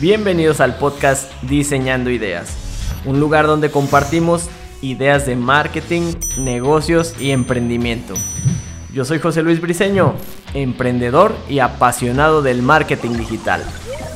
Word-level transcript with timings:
Bienvenidos 0.00 0.60
al 0.60 0.76
podcast 0.76 1.32
Diseñando 1.42 2.10
Ideas, 2.10 3.00
un 3.04 3.20
lugar 3.20 3.46
donde 3.46 3.70
compartimos 3.70 4.50
ideas 4.82 5.24
de 5.24 5.36
marketing, 5.36 6.14
negocios 6.36 7.14
y 7.20 7.30
emprendimiento. 7.30 8.14
Yo 8.92 9.04
soy 9.04 9.20
José 9.20 9.44
Luis 9.44 9.60
Briseño, 9.60 10.14
emprendedor 10.52 11.32
y 11.48 11.60
apasionado 11.60 12.42
del 12.42 12.60
marketing 12.60 13.12
digital. 13.12 13.62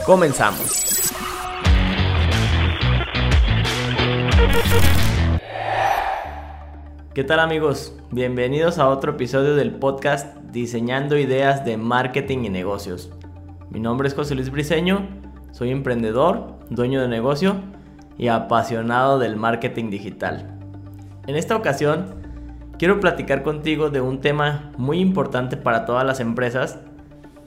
Comenzamos. 0.05 1.15
¿Qué 7.15 7.23
tal 7.23 7.39
amigos? 7.39 7.95
Bienvenidos 8.11 8.79
a 8.79 8.89
otro 8.89 9.13
episodio 9.13 9.55
del 9.55 9.71
podcast 9.77 10.37
Diseñando 10.51 11.17
Ideas 11.17 11.65
de 11.65 11.77
Marketing 11.77 12.39
y 12.39 12.49
Negocios. 12.49 13.11
Mi 13.71 13.79
nombre 13.79 14.09
es 14.09 14.15
José 14.15 14.35
Luis 14.35 14.51
Briseño 14.51 15.28
soy 15.53 15.71
emprendedor, 15.71 16.59
dueño 16.71 17.01
de 17.01 17.09
negocio 17.09 17.57
y 18.17 18.29
apasionado 18.29 19.19
del 19.19 19.37
marketing 19.37 19.91
digital. 19.91 20.59
En 21.27 21.37
esta 21.37 21.57
ocasión, 21.57 22.15
quiero 22.79 23.01
platicar 23.01 23.43
contigo 23.43 23.91
de 23.91 24.01
un 24.01 24.21
tema 24.21 24.73
muy 24.77 25.01
importante 25.01 25.57
para 25.57 25.85
todas 25.85 26.07
las 26.07 26.21
empresas 26.21 26.79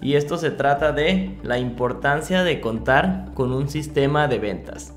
y 0.01 0.15
esto 0.15 0.37
se 0.37 0.51
trata 0.51 0.91
de 0.91 1.37
la 1.43 1.59
importancia 1.59 2.43
de 2.43 2.59
contar 2.59 3.31
con 3.33 3.53
un 3.53 3.69
sistema 3.69 4.27
de 4.27 4.39
ventas. 4.39 4.95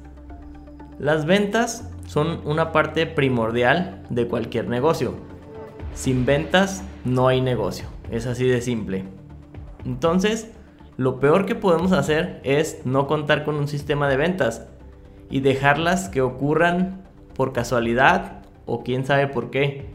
Las 0.99 1.27
ventas 1.27 1.91
son 2.07 2.41
una 2.45 2.73
parte 2.73 3.07
primordial 3.07 4.03
de 4.11 4.27
cualquier 4.29 4.69
negocio. 4.69 5.15
Sin 5.95 6.25
ventas 6.25 6.83
no 7.05 7.29
hay 7.29 7.41
negocio, 7.41 7.87
es 8.11 8.27
así 8.27 8.47
de 8.47 8.61
simple. 8.61 9.05
Entonces, 9.85 10.51
lo 10.97 11.19
peor 11.19 11.47
que 11.47 11.55
podemos 11.55 11.93
hacer 11.93 12.41
es 12.45 12.83
no 12.85 13.07
contar 13.07 13.45
con 13.45 13.57
un 13.57 13.69
sistema 13.69 14.09
de 14.09 14.17
ventas 14.17 14.67
y 15.29 15.41
dejarlas 15.41 16.09
que 16.09 16.21
ocurran 16.21 17.03
por 17.35 17.53
casualidad 17.53 18.43
o 18.67 18.85
quién 18.85 19.05
sabe 19.05 19.27
por 19.27 19.51
qué. 19.51 19.87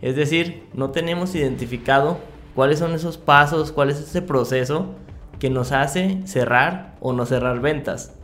Es 0.00 0.16
decir, 0.16 0.66
no 0.72 0.90
tenemos 0.90 1.34
identificado 1.34 2.18
cuáles 2.54 2.78
son 2.78 2.92
esos 2.92 3.18
pasos, 3.18 3.72
cuál 3.72 3.90
es 3.90 4.00
ese 4.00 4.22
proceso 4.22 4.94
que 5.38 5.50
nos 5.50 5.72
hace 5.72 6.22
cerrar 6.24 6.96
o 7.00 7.12
no 7.12 7.26
cerrar 7.26 7.60
ventas. 7.60 8.14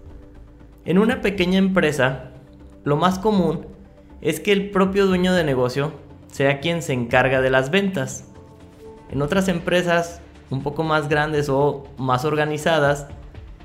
En 0.85 0.99
una 0.99 1.21
pequeña 1.21 1.59
empresa, 1.59 2.31
lo 2.85 2.97
más 2.97 3.19
común 3.19 3.67
es 4.21 4.41
que 4.41 4.53
el 4.53 4.71
propio 4.71 5.07
dueño 5.07 5.35
de 5.35 5.45
negocio 5.45 5.93
sea 6.29 6.61
quien 6.61 6.83
se 6.83 6.95
encarga 6.95 7.41
de 7.41 7.51
las 7.51 7.71
ventas. 7.71 8.31
En 9.11 9.23
otras 9.23 9.49
empresas 9.49 10.21
un 10.51 10.63
poco 10.63 10.83
más 10.83 11.09
grandes 11.09 11.49
o 11.49 11.85
más 11.99 12.25
organizadas, 12.25 13.07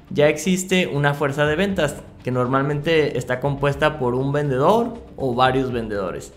ya 0.10 0.28
existe 0.28 0.88
una 0.88 1.14
fuerza 1.14 1.46
de 1.46 1.56
ventas 1.56 1.98
que 2.24 2.32
normalmente 2.32 3.18
está 3.18 3.40
compuesta 3.40 4.00
por 4.00 4.16
un 4.16 4.32
vendedor 4.32 4.94
o 5.16 5.36
varios 5.36 5.72
vendedores. 5.72 6.34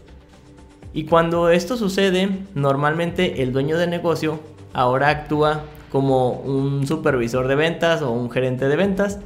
Y 0.92 1.04
cuando 1.04 1.48
esto 1.48 1.76
sucede, 1.76 2.28
normalmente 2.54 3.42
el 3.42 3.52
dueño 3.52 3.78
de 3.78 3.86
negocio 3.86 4.40
ahora 4.74 5.08
actúa 5.08 5.64
como 5.90 6.32
un 6.32 6.86
supervisor 6.86 7.48
de 7.48 7.54
ventas 7.54 8.02
o 8.02 8.10
un 8.10 8.30
gerente 8.30 8.68
de 8.68 8.76
ventas. 8.76 9.20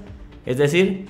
Es 0.44 0.58
decir, 0.58 1.06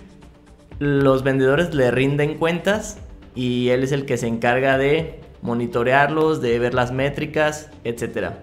los 0.78 1.22
vendedores 1.22 1.74
le 1.74 1.90
rinden 1.90 2.38
cuentas 2.38 2.98
y 3.34 3.68
él 3.68 3.82
es 3.84 3.92
el 3.92 4.06
que 4.06 4.16
se 4.16 4.28
encarga 4.28 4.78
de 4.78 5.20
monitorearlos, 5.42 6.40
de 6.40 6.58
ver 6.58 6.74
las 6.74 6.92
métricas, 6.92 7.70
etcétera. 7.84 8.42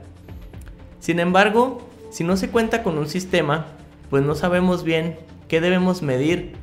Sin 1.03 1.19
embargo, 1.19 1.79
si 2.11 2.23
no 2.23 2.37
se 2.37 2.49
cuenta 2.49 2.81
con 2.81 2.97
un 2.97 3.09
sistema, 3.09 3.65
pues 4.09 4.23
no 4.23 4.35
sabemos 4.35 4.85
bien 4.85 5.19
qué 5.49 5.59
debemos 5.59 6.01
medir 6.01 6.53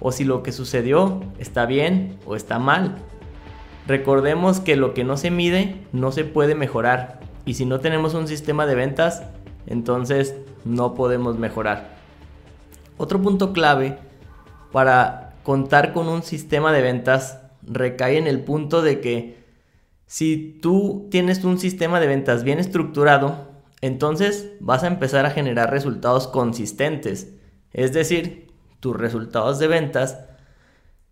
o 0.00 0.12
si 0.12 0.24
lo 0.24 0.42
que 0.42 0.52
sucedió 0.52 1.22
está 1.38 1.64
bien 1.64 2.18
o 2.26 2.36
está 2.36 2.58
mal. 2.58 2.98
Recordemos 3.86 4.60
que 4.60 4.76
lo 4.76 4.92
que 4.92 5.02
no 5.04 5.16
se 5.16 5.30
mide 5.30 5.80
no 5.94 6.12
se 6.12 6.26
puede 6.26 6.54
mejorar 6.54 7.20
y 7.46 7.54
si 7.54 7.64
no 7.64 7.80
tenemos 7.80 8.12
un 8.12 8.28
sistema 8.28 8.66
de 8.66 8.74
ventas, 8.74 9.22
entonces 9.66 10.34
no 10.66 10.92
podemos 10.92 11.38
mejorar. 11.38 11.96
Otro 12.98 13.22
punto 13.22 13.54
clave 13.54 13.96
para 14.72 15.36
contar 15.42 15.94
con 15.94 16.08
un 16.08 16.22
sistema 16.22 16.70
de 16.70 16.82
ventas 16.82 17.40
recae 17.62 18.18
en 18.18 18.26
el 18.26 18.40
punto 18.40 18.82
de 18.82 19.00
que 19.00 19.38
si 20.04 20.58
tú 20.60 21.08
tienes 21.10 21.42
un 21.44 21.58
sistema 21.58 21.98
de 21.98 22.08
ventas 22.08 22.44
bien 22.44 22.58
estructurado, 22.58 23.55
entonces 23.80 24.52
vas 24.60 24.82
a 24.82 24.88
empezar 24.88 25.26
a 25.26 25.30
generar 25.30 25.70
resultados 25.70 26.28
consistentes. 26.28 27.34
Es 27.72 27.92
decir, 27.92 28.52
tus 28.80 28.96
resultados 28.96 29.58
de 29.58 29.68
ventas 29.68 30.18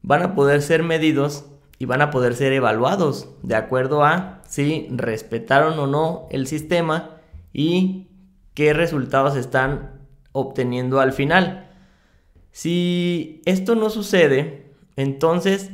van 0.02 0.22
a 0.22 0.34
poder 0.34 0.62
ser 0.62 0.82
medidos 0.82 1.46
y 1.78 1.86
van 1.86 2.02
a 2.02 2.10
poder 2.10 2.34
ser 2.34 2.52
evaluados 2.52 3.28
de 3.42 3.56
acuerdo 3.56 4.04
a 4.04 4.42
si 4.48 4.86
respetaron 4.90 5.78
o 5.78 5.86
no 5.86 6.26
el 6.30 6.46
sistema 6.46 7.16
y 7.52 8.08
qué 8.54 8.72
resultados 8.72 9.36
están 9.36 10.00
obteniendo 10.32 11.00
al 11.00 11.12
final. 11.12 11.70
Si 12.52 13.42
esto 13.46 13.74
no 13.74 13.90
sucede, 13.90 14.72
entonces 14.96 15.70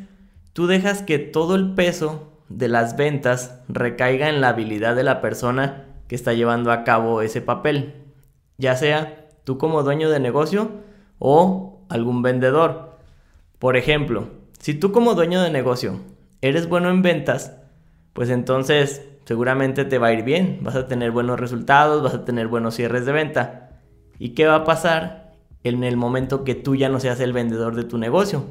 tú 0.52 0.66
dejas 0.66 1.02
que 1.02 1.18
todo 1.18 1.54
el 1.54 1.74
peso 1.74 2.32
de 2.48 2.68
las 2.68 2.96
ventas 2.96 3.60
recaiga 3.68 4.28
en 4.28 4.40
la 4.40 4.48
habilidad 4.48 4.96
de 4.96 5.04
la 5.04 5.20
persona 5.20 5.89
que 6.10 6.16
está 6.16 6.32
llevando 6.32 6.72
a 6.72 6.82
cabo 6.82 7.22
ese 7.22 7.40
papel, 7.40 7.94
ya 8.58 8.74
sea 8.74 9.28
tú 9.44 9.58
como 9.58 9.84
dueño 9.84 10.10
de 10.10 10.18
negocio 10.18 10.72
o 11.20 11.84
algún 11.88 12.20
vendedor. 12.20 12.98
Por 13.60 13.76
ejemplo, 13.76 14.26
si 14.58 14.74
tú 14.74 14.90
como 14.90 15.14
dueño 15.14 15.40
de 15.40 15.52
negocio 15.52 16.00
eres 16.40 16.68
bueno 16.68 16.90
en 16.90 17.02
ventas, 17.02 17.56
pues 18.12 18.28
entonces 18.28 19.06
seguramente 19.24 19.84
te 19.84 19.98
va 19.98 20.08
a 20.08 20.12
ir 20.12 20.24
bien, 20.24 20.58
vas 20.62 20.74
a 20.74 20.88
tener 20.88 21.12
buenos 21.12 21.38
resultados, 21.38 22.02
vas 22.02 22.14
a 22.14 22.24
tener 22.24 22.48
buenos 22.48 22.74
cierres 22.74 23.06
de 23.06 23.12
venta. 23.12 23.78
¿Y 24.18 24.30
qué 24.30 24.48
va 24.48 24.56
a 24.56 24.64
pasar 24.64 25.34
en 25.62 25.84
el 25.84 25.96
momento 25.96 26.42
que 26.42 26.56
tú 26.56 26.74
ya 26.74 26.88
no 26.88 26.98
seas 26.98 27.20
el 27.20 27.32
vendedor 27.32 27.76
de 27.76 27.84
tu 27.84 27.98
negocio? 27.98 28.46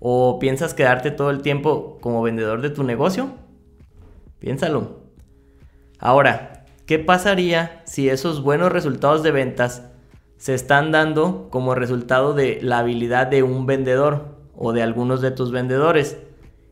¿O 0.00 0.40
piensas 0.40 0.74
quedarte 0.74 1.12
todo 1.12 1.30
el 1.30 1.40
tiempo 1.40 1.98
como 2.00 2.20
vendedor 2.20 2.62
de 2.62 2.70
tu 2.70 2.82
negocio? 2.82 3.30
Piénsalo. 4.40 5.04
Ahora, 6.00 6.53
¿Qué 6.86 6.98
pasaría 6.98 7.80
si 7.86 8.10
esos 8.10 8.42
buenos 8.42 8.70
resultados 8.70 9.22
de 9.22 9.30
ventas 9.30 9.88
se 10.36 10.52
están 10.52 10.92
dando 10.92 11.48
como 11.48 11.74
resultado 11.74 12.34
de 12.34 12.58
la 12.60 12.78
habilidad 12.78 13.26
de 13.26 13.42
un 13.42 13.64
vendedor 13.64 14.36
o 14.54 14.74
de 14.74 14.82
algunos 14.82 15.22
de 15.22 15.30
tus 15.30 15.50
vendedores? 15.50 16.18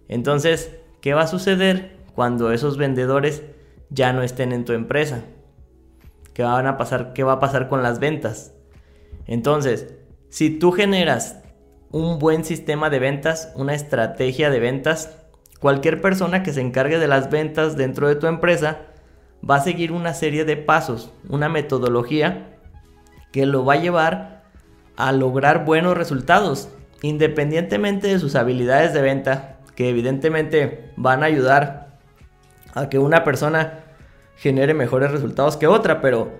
Entonces, 0.08 0.76
¿qué 1.00 1.14
va 1.14 1.22
a 1.22 1.28
suceder 1.28 1.96
cuando 2.14 2.52
esos 2.52 2.76
vendedores 2.76 3.42
ya 3.88 4.12
no 4.12 4.22
estén 4.22 4.52
en 4.52 4.66
tu 4.66 4.74
empresa? 4.74 5.22
¿Qué, 6.34 6.42
van 6.42 6.66
a 6.66 6.76
pasar, 6.76 7.14
qué 7.14 7.24
va 7.24 7.34
a 7.34 7.40
pasar 7.40 7.70
con 7.70 7.82
las 7.82 7.98
ventas? 7.98 8.52
Entonces, 9.26 9.94
si 10.28 10.50
tú 10.50 10.72
generas 10.72 11.38
un 11.90 12.18
buen 12.18 12.44
sistema 12.44 12.90
de 12.90 12.98
ventas, 12.98 13.50
una 13.56 13.74
estrategia 13.74 14.50
de 14.50 14.60
ventas, 14.60 15.16
cualquier 15.58 16.02
persona 16.02 16.42
que 16.42 16.52
se 16.52 16.60
encargue 16.60 16.98
de 16.98 17.08
las 17.08 17.30
ventas 17.30 17.78
dentro 17.78 18.08
de 18.08 18.16
tu 18.16 18.26
empresa 18.26 18.91
va 19.48 19.56
a 19.56 19.62
seguir 19.62 19.92
una 19.92 20.14
serie 20.14 20.44
de 20.44 20.56
pasos, 20.56 21.12
una 21.28 21.48
metodología 21.48 22.56
que 23.32 23.46
lo 23.46 23.64
va 23.64 23.74
a 23.74 23.80
llevar 23.80 24.44
a 24.96 25.12
lograr 25.12 25.64
buenos 25.64 25.96
resultados, 25.96 26.68
independientemente 27.02 28.08
de 28.08 28.18
sus 28.18 28.36
habilidades 28.36 28.92
de 28.92 29.02
venta, 29.02 29.58
que 29.74 29.88
evidentemente 29.88 30.92
van 30.96 31.22
a 31.22 31.26
ayudar 31.26 31.98
a 32.74 32.88
que 32.88 32.98
una 32.98 33.24
persona 33.24 33.80
genere 34.36 34.74
mejores 34.74 35.10
resultados 35.10 35.56
que 35.56 35.66
otra, 35.66 36.00
pero 36.00 36.32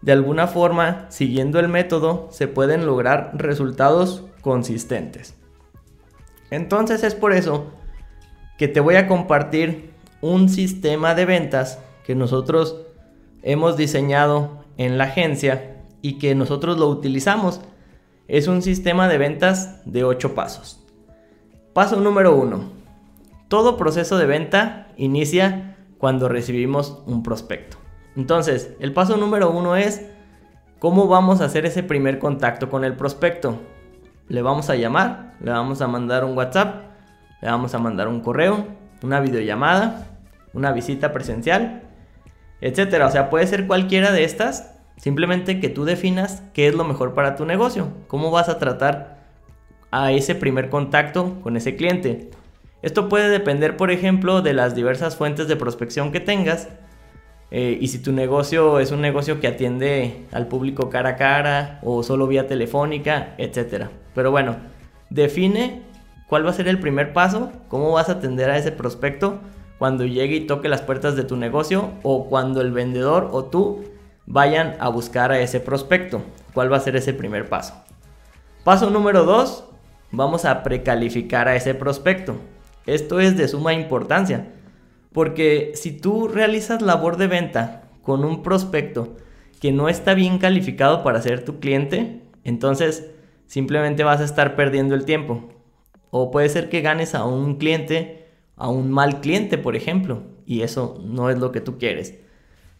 de 0.00 0.12
alguna 0.12 0.46
forma, 0.46 1.06
siguiendo 1.08 1.58
el 1.58 1.68
método, 1.68 2.28
se 2.30 2.48
pueden 2.48 2.86
lograr 2.86 3.32
resultados 3.34 4.24
consistentes. 4.40 5.34
Entonces 6.50 7.02
es 7.02 7.14
por 7.14 7.32
eso 7.32 7.72
que 8.58 8.68
te 8.68 8.80
voy 8.80 8.96
a 8.96 9.06
compartir 9.06 9.92
un 10.20 10.48
sistema 10.48 11.14
de 11.14 11.24
ventas 11.24 11.78
que 12.08 12.14
nosotros 12.14 12.74
hemos 13.42 13.76
diseñado 13.76 14.64
en 14.78 14.96
la 14.96 15.04
agencia 15.04 15.84
y 16.00 16.14
que 16.14 16.34
nosotros 16.34 16.78
lo 16.78 16.88
utilizamos. 16.88 17.60
Es 18.28 18.48
un 18.48 18.62
sistema 18.62 19.08
de 19.08 19.18
ventas 19.18 19.82
de 19.84 20.04
8 20.04 20.34
pasos. 20.34 20.82
Paso 21.74 22.00
número 22.00 22.34
1. 22.34 22.60
Todo 23.48 23.76
proceso 23.76 24.16
de 24.16 24.24
venta 24.24 24.88
inicia 24.96 25.76
cuando 25.98 26.30
recibimos 26.30 27.02
un 27.04 27.22
prospecto. 27.22 27.76
Entonces, 28.16 28.70
el 28.80 28.94
paso 28.94 29.18
número 29.18 29.50
1 29.50 29.76
es 29.76 30.06
cómo 30.78 31.08
vamos 31.08 31.42
a 31.42 31.44
hacer 31.44 31.66
ese 31.66 31.82
primer 31.82 32.18
contacto 32.18 32.70
con 32.70 32.84
el 32.84 32.96
prospecto. 32.96 33.58
Le 34.28 34.40
vamos 34.40 34.70
a 34.70 34.76
llamar, 34.76 35.34
le 35.40 35.50
vamos 35.50 35.82
a 35.82 35.88
mandar 35.88 36.24
un 36.24 36.34
WhatsApp, 36.34 36.86
le 37.42 37.50
vamos 37.50 37.74
a 37.74 37.78
mandar 37.78 38.08
un 38.08 38.22
correo, 38.22 38.64
una 39.02 39.20
videollamada, 39.20 40.06
una 40.54 40.72
visita 40.72 41.12
presencial 41.12 41.82
etcétera. 42.60 43.06
O 43.06 43.10
sea, 43.10 43.30
puede 43.30 43.46
ser 43.46 43.66
cualquiera 43.66 44.12
de 44.12 44.24
estas 44.24 44.78
Simplemente 44.98 45.60
que 45.60 45.68
tú 45.68 45.84
definas 45.84 46.42
qué 46.52 46.66
es 46.66 46.74
lo 46.74 46.84
mejor 46.84 47.14
para 47.14 47.36
tu 47.36 47.46
negocio, 47.46 47.88
cómo 48.08 48.32
vas 48.32 48.48
a 48.48 48.58
tratar 48.58 49.18
a 49.92 50.10
ese 50.10 50.34
primer 50.34 50.70
contacto 50.70 51.40
con 51.40 51.56
ese 51.56 51.76
cliente. 51.76 52.30
Esto 52.82 53.08
puede 53.08 53.28
depender, 53.28 53.76
por 53.76 53.92
ejemplo, 53.92 54.42
de 54.42 54.54
las 54.54 54.74
diversas 54.74 55.16
fuentes 55.16 55.46
de 55.46 55.56
prospección 55.56 56.10
que 56.10 56.20
tengas. 56.20 56.68
Eh, 57.50 57.78
y 57.80 57.88
si 57.88 58.00
tu 58.00 58.12
negocio 58.12 58.80
es 58.80 58.90
un 58.90 59.00
negocio 59.00 59.40
que 59.40 59.46
atiende 59.46 60.26
al 60.32 60.48
público 60.48 60.90
cara 60.90 61.10
a 61.10 61.16
cara 61.16 61.78
o 61.82 62.02
solo 62.02 62.26
vía 62.26 62.46
telefónica, 62.46 63.34
etc. 63.38 63.86
Pero 64.14 64.32
bueno, 64.32 64.56
define 65.10 65.82
cuál 66.28 66.44
va 66.44 66.50
a 66.50 66.54
ser 66.54 66.66
el 66.66 66.80
primer 66.80 67.12
paso, 67.12 67.52
cómo 67.68 67.92
vas 67.92 68.08
a 68.08 68.12
atender 68.12 68.50
a 68.50 68.58
ese 68.58 68.72
prospecto 68.72 69.38
cuando 69.78 70.04
llegue 70.04 70.36
y 70.36 70.46
toque 70.46 70.68
las 70.68 70.82
puertas 70.82 71.16
de 71.16 71.24
tu 71.24 71.36
negocio 71.36 71.92
o 72.02 72.28
cuando 72.28 72.60
el 72.60 72.72
vendedor 72.72 73.28
o 73.32 73.44
tú 73.44 73.84
vayan 74.26 74.76
a 74.80 74.88
buscar 74.88 75.32
a 75.32 75.40
ese 75.40 75.60
prospecto. 75.60 76.22
¿Cuál 76.52 76.72
va 76.72 76.76
a 76.76 76.80
ser 76.80 76.96
ese 76.96 77.14
primer 77.14 77.48
paso? 77.48 77.74
Paso 78.64 78.90
número 78.90 79.24
2, 79.24 79.64
vamos 80.10 80.44
a 80.44 80.62
precalificar 80.62 81.48
a 81.48 81.56
ese 81.56 81.74
prospecto. 81.74 82.36
Esto 82.86 83.20
es 83.20 83.36
de 83.36 83.48
suma 83.48 83.72
importancia, 83.72 84.52
porque 85.12 85.72
si 85.74 85.92
tú 85.92 86.28
realizas 86.28 86.82
labor 86.82 87.16
de 87.16 87.26
venta 87.28 87.84
con 88.02 88.24
un 88.24 88.42
prospecto 88.42 89.16
que 89.60 89.72
no 89.72 89.88
está 89.88 90.14
bien 90.14 90.38
calificado 90.38 91.02
para 91.02 91.22
ser 91.22 91.44
tu 91.44 91.60
cliente, 91.60 92.22
entonces 92.44 93.10
simplemente 93.46 94.04
vas 94.04 94.20
a 94.20 94.24
estar 94.24 94.56
perdiendo 94.56 94.94
el 94.94 95.04
tiempo. 95.04 95.48
O 96.10 96.30
puede 96.30 96.48
ser 96.48 96.68
que 96.68 96.80
ganes 96.80 97.14
a 97.14 97.24
un 97.24 97.56
cliente, 97.56 98.27
a 98.58 98.68
un 98.68 98.90
mal 98.90 99.20
cliente, 99.20 99.56
por 99.58 99.76
ejemplo, 99.76 100.22
y 100.46 100.62
eso 100.62 101.00
no 101.04 101.30
es 101.30 101.38
lo 101.38 101.52
que 101.52 101.60
tú 101.60 101.78
quieres. 101.78 102.14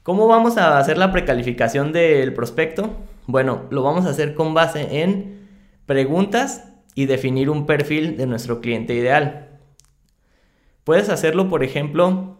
¿Cómo 0.02 0.26
vamos 0.26 0.56
a 0.56 0.78
hacer 0.78 0.98
la 0.98 1.12
precalificación 1.12 1.92
del 1.92 2.34
prospecto? 2.34 2.96
Bueno, 3.26 3.64
lo 3.70 3.82
vamos 3.82 4.06
a 4.06 4.10
hacer 4.10 4.34
con 4.34 4.54
base 4.54 5.02
en 5.02 5.48
preguntas 5.86 6.64
y 6.94 7.06
definir 7.06 7.50
un 7.50 7.66
perfil 7.66 8.16
de 8.16 8.26
nuestro 8.26 8.60
cliente 8.60 8.94
ideal. 8.94 9.60
Puedes 10.84 11.10
hacerlo, 11.10 11.48
por 11.48 11.62
ejemplo, 11.62 12.38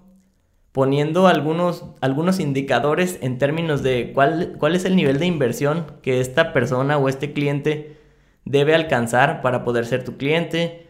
poniendo 0.73 1.29
algunos, 1.29 1.85
algunos 2.01 2.41
indicadores 2.41 3.19
en 3.21 3.39
términos 3.39 3.83
de 3.83 4.13
cuál, 4.15 4.55
cuál 4.59 4.75
es 4.75 4.85
el 4.85 4.97
nivel 4.97 5.19
de 5.19 5.27
inversión 5.27 5.87
que 6.03 6.21
esta 6.21 6.53
persona 6.53 6.99
o 6.99 7.09
este 7.09 7.33
cliente 7.33 7.97
debe 8.45 8.75
alcanzar 8.75 9.43
para 9.43 9.63
poder 9.63 9.85
ser 9.87 10.05
tu 10.05 10.17
cliente. 10.17 10.88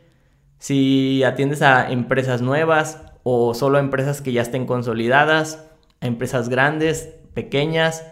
Si 0.58 1.22
atiendes 1.22 1.62
a 1.62 1.90
empresas 1.90 2.42
nuevas 2.42 3.00
o 3.22 3.54
solo 3.54 3.78
a 3.78 3.80
empresas 3.80 4.20
que 4.20 4.32
ya 4.32 4.42
estén 4.42 4.66
consolidadas 4.66 5.64
a 6.00 6.06
empresas 6.06 6.48
grandes, 6.48 7.14
pequeñas, 7.34 8.04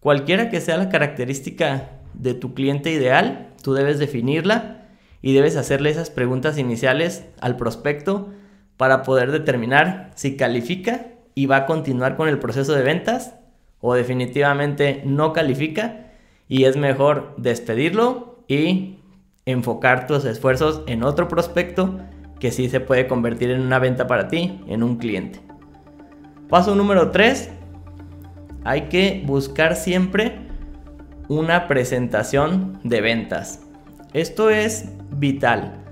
cualquiera 0.00 0.50
que 0.50 0.60
sea 0.60 0.76
la 0.76 0.88
característica 0.88 1.90
de 2.14 2.34
tu 2.34 2.54
cliente 2.54 2.90
ideal, 2.90 3.48
tú 3.62 3.74
debes 3.74 3.98
definirla 3.98 4.86
y 5.22 5.32
debes 5.32 5.56
hacerle 5.56 5.90
esas 5.90 6.10
preguntas 6.10 6.58
iniciales 6.58 7.24
al 7.40 7.56
prospecto 7.56 8.28
para 8.76 9.02
poder 9.02 9.32
determinar 9.32 10.12
si 10.14 10.36
califica 10.36 11.06
y 11.34 11.46
va 11.46 11.56
a 11.56 11.66
continuar 11.66 12.16
con 12.16 12.28
el 12.28 12.38
proceso 12.38 12.72
de 12.72 12.82
ventas 12.82 13.34
o 13.80 13.94
definitivamente 13.94 15.02
no 15.04 15.32
califica 15.32 16.06
y 16.48 16.64
es 16.64 16.76
mejor 16.76 17.34
despedirlo 17.36 18.42
y 18.48 18.97
enfocar 19.50 20.06
tus 20.06 20.24
esfuerzos 20.24 20.82
en 20.86 21.02
otro 21.02 21.28
prospecto 21.28 21.98
que 22.38 22.52
sí 22.52 22.68
se 22.68 22.80
puede 22.80 23.06
convertir 23.06 23.50
en 23.50 23.60
una 23.60 23.78
venta 23.78 24.06
para 24.06 24.28
ti, 24.28 24.60
en 24.68 24.82
un 24.82 24.96
cliente. 24.96 25.40
Paso 26.48 26.74
número 26.74 27.10
3. 27.10 27.50
Hay 28.64 28.82
que 28.82 29.22
buscar 29.26 29.76
siempre 29.76 30.38
una 31.28 31.66
presentación 31.66 32.78
de 32.84 33.00
ventas. 33.00 33.66
Esto 34.12 34.50
es 34.50 34.90
vital 35.10 35.84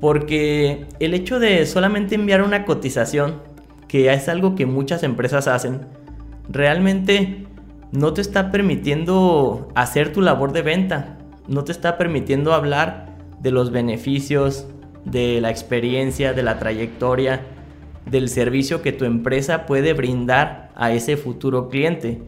porque 0.00 0.86
el 1.00 1.14
hecho 1.14 1.38
de 1.38 1.64
solamente 1.66 2.14
enviar 2.14 2.42
una 2.42 2.64
cotización, 2.64 3.40
que 3.88 4.12
es 4.12 4.28
algo 4.28 4.54
que 4.54 4.66
muchas 4.66 5.02
empresas 5.02 5.48
hacen, 5.48 5.86
realmente 6.48 7.46
no 7.92 8.12
te 8.12 8.20
está 8.20 8.50
permitiendo 8.50 9.68
hacer 9.74 10.12
tu 10.12 10.20
labor 10.20 10.52
de 10.52 10.62
venta, 10.62 11.15
no 11.48 11.64
te 11.64 11.72
está 11.72 11.96
permitiendo 11.98 12.52
hablar 12.52 13.16
de 13.40 13.50
los 13.50 13.70
beneficios, 13.70 14.66
de 15.04 15.40
la 15.40 15.50
experiencia, 15.50 16.32
de 16.32 16.42
la 16.42 16.58
trayectoria, 16.58 17.42
del 18.10 18.28
servicio 18.28 18.82
que 18.82 18.92
tu 18.92 19.04
empresa 19.04 19.66
puede 19.66 19.92
brindar 19.92 20.70
a 20.74 20.92
ese 20.92 21.16
futuro 21.16 21.68
cliente. 21.68 22.22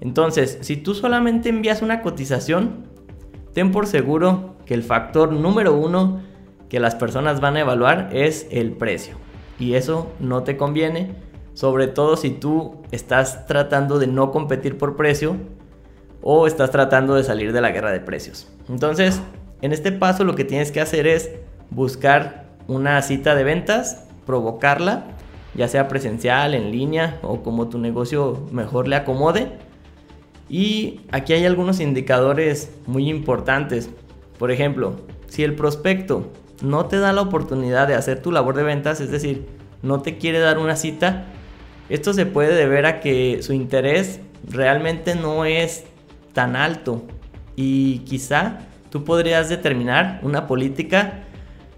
Entonces, 0.00 0.58
si 0.62 0.76
tú 0.76 0.94
solamente 0.94 1.48
envías 1.48 1.82
una 1.82 2.02
cotización, 2.02 2.86
ten 3.52 3.72
por 3.72 3.86
seguro 3.86 4.56
que 4.64 4.74
el 4.74 4.82
factor 4.82 5.32
número 5.32 5.74
uno 5.74 6.20
que 6.68 6.80
las 6.80 6.94
personas 6.94 7.40
van 7.40 7.56
a 7.56 7.60
evaluar 7.60 8.10
es 8.12 8.46
el 8.50 8.72
precio. 8.72 9.16
Y 9.58 9.74
eso 9.74 10.12
no 10.20 10.44
te 10.44 10.56
conviene, 10.56 11.14
sobre 11.54 11.88
todo 11.88 12.16
si 12.16 12.30
tú 12.30 12.76
estás 12.92 13.46
tratando 13.46 13.98
de 13.98 14.06
no 14.06 14.30
competir 14.30 14.78
por 14.78 14.96
precio 14.96 15.36
o 16.22 16.46
estás 16.46 16.70
tratando 16.70 17.14
de 17.14 17.24
salir 17.24 17.52
de 17.52 17.60
la 17.60 17.70
guerra 17.70 17.92
de 17.92 18.00
precios. 18.00 18.48
Entonces, 18.68 19.20
en 19.62 19.72
este 19.72 19.92
paso 19.92 20.24
lo 20.24 20.34
que 20.34 20.44
tienes 20.44 20.72
que 20.72 20.80
hacer 20.80 21.06
es 21.06 21.30
buscar 21.70 22.46
una 22.66 23.00
cita 23.02 23.34
de 23.34 23.44
ventas 23.44 24.04
provocarla, 24.28 25.04
ya 25.54 25.68
sea 25.68 25.88
presencial, 25.88 26.54
en 26.54 26.70
línea 26.70 27.18
o 27.22 27.42
como 27.42 27.70
tu 27.70 27.78
negocio 27.78 28.46
mejor 28.52 28.86
le 28.88 28.96
acomode. 28.96 29.52
Y 30.50 31.00
aquí 31.10 31.32
hay 31.32 31.46
algunos 31.46 31.80
indicadores 31.80 32.70
muy 32.86 33.08
importantes. 33.08 33.88
Por 34.38 34.50
ejemplo, 34.50 34.96
si 35.28 35.44
el 35.44 35.54
prospecto 35.54 36.30
no 36.60 36.84
te 36.84 36.98
da 36.98 37.14
la 37.14 37.22
oportunidad 37.22 37.88
de 37.88 37.94
hacer 37.94 38.20
tu 38.20 38.30
labor 38.30 38.54
de 38.54 38.64
ventas, 38.64 39.00
es 39.00 39.10
decir, 39.10 39.46
no 39.80 40.02
te 40.02 40.18
quiere 40.18 40.40
dar 40.40 40.58
una 40.58 40.76
cita, 40.76 41.24
esto 41.88 42.12
se 42.12 42.26
puede 42.26 42.54
deber 42.54 42.84
a 42.84 43.00
que 43.00 43.42
su 43.42 43.54
interés 43.54 44.20
realmente 44.46 45.14
no 45.14 45.46
es 45.46 45.84
tan 46.38 46.54
alto 46.54 47.02
y 47.56 47.98
quizá 48.04 48.58
tú 48.90 49.02
podrías 49.02 49.48
determinar 49.48 50.20
una 50.22 50.46
política 50.46 51.24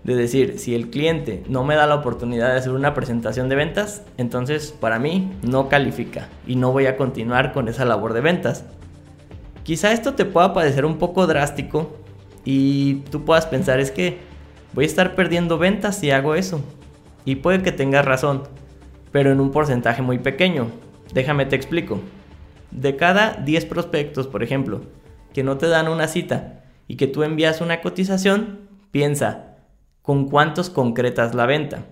de 0.04 0.14
decir, 0.14 0.58
si 0.58 0.74
el 0.74 0.90
cliente 0.90 1.42
no 1.48 1.64
me 1.64 1.76
da 1.76 1.86
la 1.86 1.94
oportunidad 1.94 2.52
de 2.52 2.58
hacer 2.58 2.72
una 2.72 2.92
presentación 2.92 3.48
de 3.48 3.56
ventas, 3.56 4.02
entonces 4.18 4.72
para 4.78 4.98
mí 4.98 5.32
no 5.40 5.70
califica 5.70 6.28
y 6.46 6.56
no 6.56 6.72
voy 6.72 6.84
a 6.84 6.98
continuar 6.98 7.54
con 7.54 7.68
esa 7.68 7.86
labor 7.86 8.12
de 8.12 8.20
ventas. 8.20 8.66
Quizá 9.62 9.92
esto 9.92 10.12
te 10.12 10.26
pueda 10.26 10.52
parecer 10.52 10.84
un 10.84 10.98
poco 10.98 11.26
drástico 11.26 11.96
y 12.44 12.96
tú 13.10 13.24
puedas 13.24 13.46
pensar 13.46 13.80
es 13.80 13.90
que 13.90 14.18
voy 14.74 14.84
a 14.84 14.88
estar 14.88 15.14
perdiendo 15.14 15.56
ventas 15.56 15.96
si 15.96 16.10
hago 16.10 16.34
eso. 16.34 16.60
Y 17.24 17.36
puede 17.36 17.62
que 17.62 17.72
tengas 17.72 18.04
razón, 18.04 18.42
pero 19.10 19.32
en 19.32 19.40
un 19.40 19.52
porcentaje 19.52 20.02
muy 20.02 20.18
pequeño. 20.18 20.66
Déjame 21.14 21.46
te 21.46 21.56
explico. 21.56 22.00
De 22.70 22.96
cada 22.96 23.34
10 23.34 23.64
prospectos, 23.66 24.26
por 24.26 24.42
ejemplo, 24.42 24.82
que 25.32 25.42
no 25.42 25.58
te 25.58 25.68
dan 25.68 25.88
una 25.88 26.08
cita 26.08 26.64
y 26.86 26.96
que 26.96 27.06
tú 27.06 27.22
envías 27.22 27.60
una 27.60 27.80
cotización, 27.80 28.60
piensa, 28.90 29.56
con 30.02 30.28
cuántos 30.28 30.70
concretas 30.70 31.34
la 31.34 31.46
venta. 31.46 31.84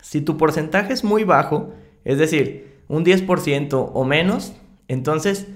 Si 0.00 0.20
tu 0.20 0.36
porcentaje 0.36 0.92
es 0.92 1.04
muy 1.04 1.24
bajo, 1.24 1.72
es 2.04 2.18
decir, 2.18 2.80
un 2.88 3.04
10% 3.04 3.90
o 3.92 4.04
menos, 4.04 4.54
entonces 4.88 5.48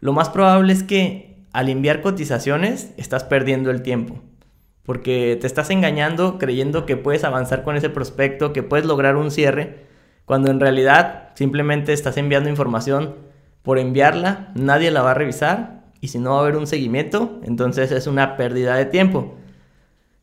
lo 0.00 0.12
más 0.12 0.28
probable 0.28 0.72
es 0.72 0.82
que 0.82 1.44
al 1.52 1.68
enviar 1.68 2.02
cotizaciones 2.02 2.92
estás 2.96 3.24
perdiendo 3.24 3.70
el 3.70 3.82
tiempo. 3.82 4.20
Porque 4.82 5.38
te 5.40 5.46
estás 5.46 5.70
engañando 5.70 6.38
creyendo 6.38 6.86
que 6.86 6.96
puedes 6.96 7.22
avanzar 7.22 7.62
con 7.62 7.76
ese 7.76 7.90
prospecto, 7.90 8.52
que 8.52 8.64
puedes 8.64 8.86
lograr 8.86 9.16
un 9.16 9.30
cierre, 9.30 9.86
cuando 10.24 10.50
en 10.50 10.58
realidad 10.58 11.30
simplemente 11.34 11.92
estás 11.92 12.16
enviando 12.16 12.48
información 12.48 13.14
por 13.62 13.78
enviarla, 13.78 14.50
nadie 14.54 14.90
la 14.90 15.02
va 15.02 15.12
a 15.12 15.14
revisar 15.14 15.82
y 16.00 16.08
si 16.08 16.18
no 16.18 16.32
va 16.32 16.38
a 16.38 16.40
haber 16.40 16.56
un 16.56 16.66
seguimiento, 16.66 17.40
entonces 17.44 17.92
es 17.92 18.06
una 18.06 18.36
pérdida 18.36 18.74
de 18.74 18.86
tiempo. 18.86 19.34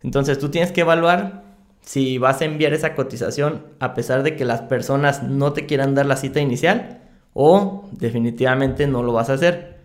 Entonces 0.03 0.39
tú 0.39 0.49
tienes 0.49 0.71
que 0.71 0.81
evaluar 0.81 1.43
si 1.81 2.17
vas 2.17 2.41
a 2.41 2.45
enviar 2.45 2.73
esa 2.73 2.95
cotización 2.95 3.65
a 3.79 3.93
pesar 3.93 4.23
de 4.23 4.35
que 4.35 4.45
las 4.45 4.61
personas 4.61 5.23
no 5.23 5.53
te 5.53 5.65
quieran 5.65 5.95
dar 5.95 6.05
la 6.05 6.17
cita 6.17 6.39
inicial 6.39 6.99
o 7.33 7.89
definitivamente 7.93 8.87
no 8.87 9.03
lo 9.03 9.13
vas 9.13 9.29
a 9.29 9.33
hacer. 9.33 9.79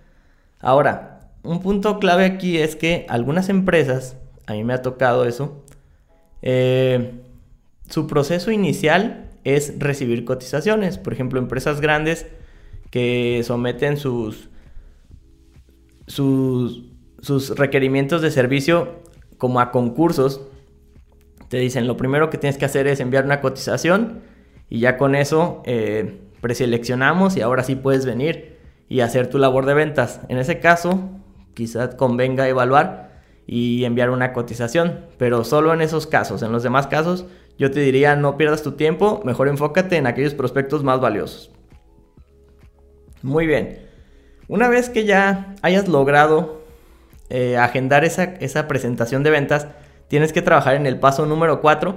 Ahora, 0.61 1.21
un 1.43 1.61
punto 1.61 1.99
clave 1.99 2.25
aquí 2.25 2.59
es 2.59 2.75
que 2.75 3.07
algunas 3.09 3.49
empresas, 3.49 4.17
a 4.47 4.55
mí 4.55 4.65
me 4.65 4.75
ha 4.75 4.83
tocado 4.83 5.27
eso, 5.27 5.63
eh, 6.43 7.21
su 7.89 8.07
proceso 8.07 8.51
inicial 8.51 9.31
es 9.45 9.79
recibir 9.79 10.25
cotizaciones. 10.25 10.99
Por 10.99 11.13
ejemplo, 11.13 11.39
empresas 11.39 11.81
grandes 11.81 12.27
que 12.95 13.43
someten 13.43 13.97
sus, 13.97 14.51
sus, 16.07 16.79
requerimientos 17.57 18.23
de 18.23 18.31
servicio 18.31 19.03
como 19.37 19.59
a 19.59 19.73
concursos, 19.73 20.43
te 21.49 21.57
dicen 21.57 21.89
lo 21.89 21.97
primero 21.97 22.31
que 22.31 22.39
tienes 22.39 22.57
que 22.57 22.67
hacer 22.67 22.87
es 22.87 23.01
enviar 23.01 23.25
una 23.25 23.41
cotización 23.41 24.21
y 24.71 24.79
ya 24.79 24.97
con 24.97 25.17
eso 25.17 25.61
eh, 25.67 26.21
preseleccionamos 26.41 27.37
y 27.37 27.41
ahora 27.41 27.65
sí 27.65 27.75
puedes 27.75 28.07
venir 28.07 28.59
y 28.89 29.01
hacer 29.01 29.29
tu 29.29 29.39
labor 29.39 29.67
de 29.67 29.75
ventas. 29.75 30.21
En 30.29 30.39
ese 30.39 30.61
caso, 30.61 31.11
quizás 31.55 31.97
convenga 31.97 32.49
evaluar 32.49 33.23
y 33.45 33.87
enviar 33.87 34.11
una 34.11 34.33
cotización, 34.33 35.07
pero 35.19 35.43
solo 35.43 35.75
en 35.75 35.81
esos 35.81 36.07
casos. 36.07 36.45
En 36.45 36.53
los 36.53 36.63
demás 36.63 36.87
casos, 36.87 37.27
yo 37.59 37.73
te 37.73 37.81
diría 37.81 38.15
no 38.15 38.37
pierdas 38.37 38.63
tu 38.63 38.77
tiempo, 38.77 39.21
mejor 39.25 39.49
enfócate 39.49 39.97
en 39.97 40.07
aquellos 40.07 40.35
prospectos 40.35 40.85
más 40.85 41.01
valiosos. 41.01 41.51
Muy 43.25 43.47
bien. 43.47 43.79
Una 44.49 44.69
vez 44.69 44.91
que 44.91 45.07
ya 45.07 45.55
hayas 45.63 45.89
logrado 45.89 46.61
eh, 47.31 47.57
agendar 47.57 48.05
esa, 48.05 48.25
esa 48.25 48.69
presentación 48.69 49.23
de 49.23 49.31
ventas, 49.31 49.67
tienes 50.09 50.35
que 50.35 50.43
trabajar 50.43 50.75
en 50.75 50.85
el 50.85 51.01
paso 51.01 51.25
número 51.25 51.63
4, 51.63 51.97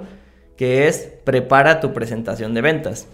que 0.56 0.88
es 0.88 1.12
prepara 1.24 1.80
tu 1.80 1.92
presentación 1.92 2.54
de 2.54 2.62
ventas. 2.62 3.08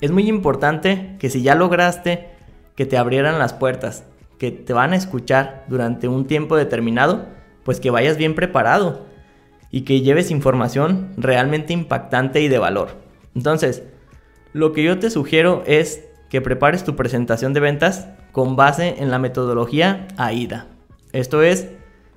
Es 0.00 0.10
muy 0.10 0.30
importante 0.30 1.16
que 1.18 1.28
si 1.28 1.42
ya 1.42 1.54
lograste 1.54 2.30
que 2.74 2.86
te 2.86 2.96
abrieran 2.96 3.38
las 3.38 3.52
puertas, 3.52 4.04
que 4.38 4.50
te 4.50 4.72
van 4.72 4.94
a 4.94 4.96
escuchar 4.96 5.66
durante 5.68 6.08
un 6.08 6.26
tiempo 6.26 6.56
determinado, 6.56 7.26
pues 7.64 7.80
que 7.80 7.90
vayas 7.90 8.16
bien 8.16 8.34
preparado 8.34 9.04
y 9.70 9.82
que 9.82 10.00
lleves 10.00 10.30
información 10.30 11.12
realmente 11.18 11.74
impactante 11.74 12.40
y 12.40 12.48
de 12.48 12.58
valor. 12.58 12.92
Entonces, 13.34 13.82
lo 14.54 14.72
que 14.72 14.82
yo 14.82 14.98
te 14.98 15.10
sugiero 15.10 15.64
es 15.66 16.07
que 16.28 16.40
prepares 16.40 16.84
tu 16.84 16.96
presentación 16.96 17.52
de 17.54 17.60
ventas 17.60 18.08
con 18.32 18.56
base 18.56 18.96
en 18.98 19.10
la 19.10 19.18
metodología 19.18 20.08
AIDA. 20.16 20.66
Esto 21.12 21.42
es, 21.42 21.68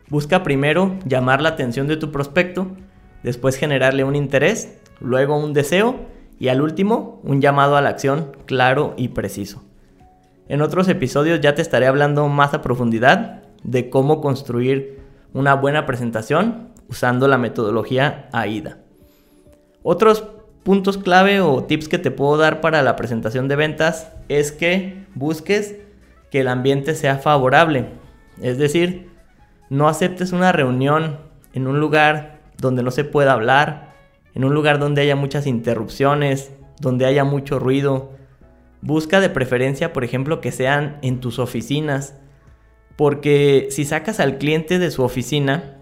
busca 0.10 0.44
primero 0.44 0.98
llamar 1.06 1.42
la 1.42 1.50
atención 1.50 1.88
de 1.88 1.98
tu 1.98 2.12
prospecto, 2.12 2.68
después 3.24 3.56
generarle 3.56 4.04
un 4.04 4.16
interés, 4.16 4.80
luego 5.00 5.38
un 5.38 5.54
deseo 5.54 5.96
y 6.40 6.50
al 6.50 6.62
último 6.62 7.22
un 7.24 7.42
llamado 7.42 7.78
a 7.78 7.82
la 7.82 7.90
acción 7.90 8.36
claro 8.46 8.94
y 8.98 9.10
preciso. 9.10 9.64
En 10.48 10.62
otros 10.62 10.90
episodios 10.90 11.40
ya 11.40 11.56
te 11.56 11.62
estaré 11.62 11.88
hablando 11.88 12.28
más 12.28 12.54
a 12.54 12.62
profundidad 12.62 13.44
de 13.64 13.90
cómo 13.90 14.20
construir 14.20 15.00
una 15.34 15.54
buena 15.54 15.86
presentación 15.86 16.70
usando 16.90 17.28
la 17.30 17.38
metodología 17.38 18.28
AIDA. 18.34 18.80
Otros 19.84 20.26
puntos 20.64 20.98
clave 20.98 21.42
o 21.42 21.64
tips 21.64 21.88
que 21.88 21.98
te 21.98 22.12
puedo 22.12 22.38
dar 22.38 22.62
para 22.62 22.82
la 22.82 22.96
presentación 22.96 23.48
de 23.48 23.56
ventas 23.56 24.12
es 24.30 24.52
que 24.52 25.06
busques 25.16 25.76
que 26.30 26.42
el 26.42 26.48
ambiente 26.48 26.96
sea 26.96 27.18
favorable. 27.18 27.88
Es 28.42 28.58
decir, 28.58 29.10
no 29.70 29.88
aceptes 29.88 30.32
una 30.32 30.52
reunión 30.52 31.20
en 31.54 31.68
un 31.68 31.80
lugar 31.80 32.40
donde 32.58 32.84
no 32.84 32.92
se 32.92 33.04
pueda 33.04 33.34
hablar, 33.34 33.94
en 34.34 34.46
un 34.46 34.54
lugar 34.54 34.80
donde 34.80 35.02
haya 35.02 35.16
muchas 35.16 35.48
interrupciones, 35.48 36.52
donde 36.80 37.06
haya 37.06 37.24
mucho 37.24 37.60
ruido. 37.60 38.12
Busca 38.82 39.20
de 39.20 39.30
preferencia, 39.30 39.94
por 39.94 40.04
ejemplo, 40.04 40.42
que 40.42 40.52
sean 40.52 40.98
en 41.02 41.20
tus 41.20 41.40
oficinas, 41.40 42.16
porque 42.96 43.68
si 43.72 43.86
sacas 43.86 44.20
al 44.20 44.38
cliente 44.38 44.80
de 44.80 44.92
su 44.92 45.04
oficina, 45.04 45.78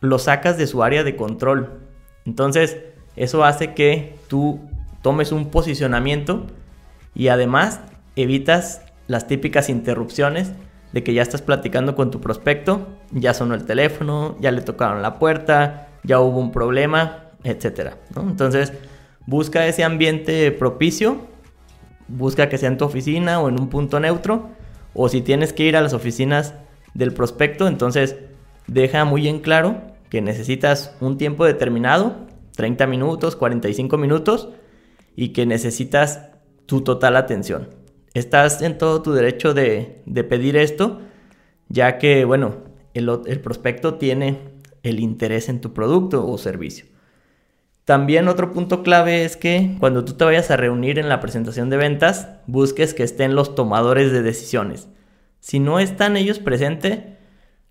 lo 0.00 0.18
sacas 0.18 0.58
de 0.58 0.66
su 0.66 0.82
área 0.82 1.04
de 1.04 1.16
control. 1.16 1.80
Entonces, 2.26 2.78
eso 3.16 3.44
hace 3.44 3.74
que 3.74 4.16
tú 4.28 4.60
tomes 5.02 5.32
un 5.32 5.50
posicionamiento 5.50 6.46
y 7.14 7.28
además 7.28 7.80
evitas 8.16 8.82
las 9.06 9.26
típicas 9.26 9.68
interrupciones 9.68 10.52
de 10.92 11.02
que 11.02 11.12
ya 11.12 11.22
estás 11.22 11.42
platicando 11.42 11.96
con 11.96 12.10
tu 12.10 12.20
prospecto, 12.20 12.86
ya 13.10 13.34
sonó 13.34 13.54
el 13.54 13.64
teléfono, 13.64 14.36
ya 14.40 14.52
le 14.52 14.62
tocaron 14.62 15.02
la 15.02 15.18
puerta, 15.18 15.88
ya 16.04 16.20
hubo 16.20 16.38
un 16.38 16.52
problema, 16.52 17.30
etc. 17.42 17.94
Entonces, 18.16 18.72
busca 19.26 19.66
ese 19.66 19.84
ambiente 19.84 20.52
propicio, 20.52 21.26
busca 22.08 22.48
que 22.48 22.58
sea 22.58 22.68
en 22.68 22.78
tu 22.78 22.84
oficina 22.84 23.40
o 23.40 23.48
en 23.48 23.60
un 23.60 23.68
punto 23.68 23.98
neutro, 23.98 24.50
o 24.94 25.08
si 25.08 25.20
tienes 25.20 25.52
que 25.52 25.64
ir 25.64 25.76
a 25.76 25.80
las 25.80 25.92
oficinas 25.92 26.54
del 26.94 27.12
prospecto, 27.12 27.66
entonces 27.66 28.16
deja 28.68 29.04
muy 29.04 29.26
en 29.28 29.40
claro 29.40 29.82
que 30.10 30.22
necesitas 30.22 30.94
un 31.00 31.18
tiempo 31.18 31.44
determinado, 31.44 32.14
30 32.56 32.86
minutos, 32.86 33.36
45 33.36 33.98
minutos, 33.98 34.48
y 35.16 35.28
que 35.28 35.46
necesitas 35.46 36.30
tu 36.66 36.82
total 36.82 37.16
atención. 37.16 37.70
Estás 38.14 38.62
en 38.62 38.78
todo 38.78 39.02
tu 39.02 39.12
derecho 39.12 39.54
de, 39.54 40.02
pedir 40.28 40.56
esto, 40.56 41.00
ya 41.68 41.98
que, 41.98 42.24
bueno, 42.24 42.64
el, 42.94 43.10
el 43.26 43.40
prospecto 43.40 43.94
tiene 43.94 44.38
el 44.82 45.00
interés 45.00 45.48
en 45.48 45.60
tu 45.60 45.72
producto 45.72 46.26
o 46.26 46.38
servicio. 46.38 46.86
También 47.84 48.28
otro 48.28 48.52
punto 48.52 48.82
clave 48.82 49.24
es 49.24 49.36
que 49.36 49.76
cuando 49.78 50.04
tú 50.04 50.14
te 50.14 50.24
vayas 50.24 50.50
a 50.50 50.56
reunir 50.56 50.98
en 50.98 51.08
la 51.08 51.20
presentación 51.20 51.68
de 51.68 51.76
ventas, 51.76 52.28
busques 52.46 52.94
que 52.94 53.02
estén 53.02 53.34
los 53.34 53.54
tomadores 53.54 54.10
de 54.10 54.22
decisiones. 54.22 54.88
Si 55.40 55.58
no 55.60 55.78
están 55.78 56.16
ellos 56.16 56.38
presentes, 56.38 57.00